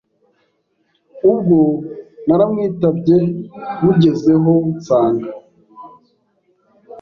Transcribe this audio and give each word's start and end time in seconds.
Ubwo 1.31 1.59
naramwitabye 2.27 3.17
bugezeho 3.83 4.51
nsanga 4.75 5.29